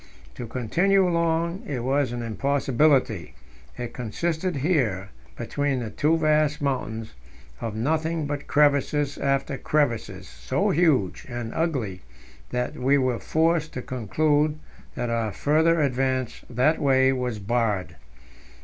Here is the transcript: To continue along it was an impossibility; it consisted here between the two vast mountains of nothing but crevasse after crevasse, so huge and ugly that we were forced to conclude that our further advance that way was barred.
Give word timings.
To 0.33 0.47
continue 0.47 1.07
along 1.07 1.61
it 1.67 1.83
was 1.83 2.11
an 2.11 2.23
impossibility; 2.23 3.35
it 3.77 3.93
consisted 3.93 4.55
here 4.55 5.09
between 5.37 5.79
the 5.79 5.91
two 5.91 6.17
vast 6.17 6.59
mountains 6.59 7.13
of 7.59 7.75
nothing 7.75 8.25
but 8.25 8.47
crevasse 8.47 9.19
after 9.19 9.59
crevasse, 9.59 10.27
so 10.27 10.71
huge 10.71 11.27
and 11.29 11.53
ugly 11.53 12.01
that 12.49 12.77
we 12.77 12.97
were 12.97 13.19
forced 13.19 13.73
to 13.73 13.83
conclude 13.83 14.57
that 14.95 15.11
our 15.11 15.31
further 15.31 15.79
advance 15.79 16.41
that 16.49 16.79
way 16.79 17.13
was 17.13 17.37
barred. 17.37 17.95